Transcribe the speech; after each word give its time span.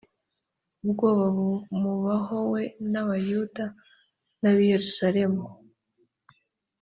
ubwoba 0.83 1.25
bumubaho 1.35 2.37
we 2.51 2.61
n’abayuda 2.91 3.65
n‘ab’ 4.41 4.57
i 4.63 4.67
yerusalemu 4.71 5.41